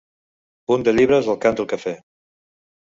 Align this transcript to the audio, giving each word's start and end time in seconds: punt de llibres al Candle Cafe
punt 0.71 0.87
de 0.89 0.95
llibres 0.97 1.31
al 1.37 1.39
Candle 1.47 1.69
Cafe 1.77 1.97